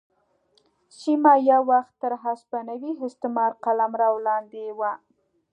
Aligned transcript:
سیمه 0.99 1.33
یو 1.49 1.61
وخت 1.71 1.93
تر 2.01 2.11
هسپانوي 2.23 2.91
استعمار 3.07 3.51
قلمرو 3.63 4.15
لاندې 4.27 4.63
وه. 4.79 4.91